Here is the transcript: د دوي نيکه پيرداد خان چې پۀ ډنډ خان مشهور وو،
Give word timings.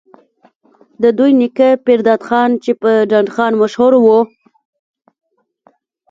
د 1.03 1.03
دوي 1.17 1.31
نيکه 1.39 1.69
پيرداد 1.85 2.21
خان 2.27 2.51
چې 2.63 2.71
پۀ 2.81 2.91
ډنډ 3.09 3.27
خان 3.35 3.53
مشهور 3.61 3.93
وو، 4.03 4.19